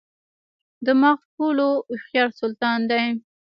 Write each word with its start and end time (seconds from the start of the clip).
دماغ 0.85 1.17
ټولو 1.35 1.67
هوښیار 1.89 2.29
سلطان 2.39 2.79
دی. 2.91 3.03